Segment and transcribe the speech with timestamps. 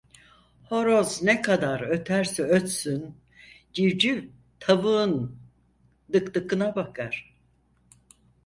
[0.63, 3.15] Horoz ne kadar öterse ötsün,
[3.73, 4.23] civciv
[4.59, 5.39] tavuğun
[6.13, 7.35] dıkdıkına bakar.